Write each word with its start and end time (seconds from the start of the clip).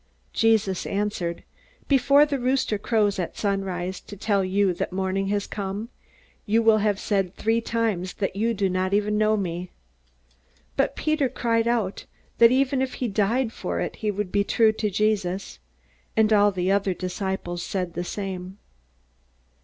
Jesus 0.33 0.87
answered: 0.87 1.43
"Before 1.87 2.25
the 2.25 2.39
rooster 2.39 2.79
crows 2.79 3.19
at 3.19 3.37
sunrise 3.37 3.99
to 4.01 4.17
tell 4.17 4.43
you 4.43 4.73
that 4.73 4.91
morning 4.91 5.27
has 5.27 5.45
come, 5.45 5.89
you 6.47 6.63
will 6.63 6.79
have 6.79 6.99
said 6.99 7.35
three 7.35 7.61
times 7.61 8.13
that 8.13 8.35
you 8.35 8.55
do 8.55 8.67
not 8.67 8.95
even 8.95 9.15
know 9.19 9.37
me." 9.37 9.69
But 10.75 10.95
Peter 10.95 11.29
cried 11.29 11.67
out 11.67 12.05
that 12.39 12.49
even 12.51 12.81
if 12.81 12.95
he 12.95 13.07
died 13.07 13.53
for 13.53 13.79
it 13.79 13.97
he 13.97 14.09
would 14.09 14.31
be 14.31 14.43
true 14.43 14.71
to 14.71 14.89
Jesus. 14.89 15.59
And 16.17 16.33
all 16.33 16.51
the 16.51 16.71
other 16.71 16.95
disciples 16.95 17.61
said 17.61 17.93
the 17.93 18.03
same. 18.03 18.57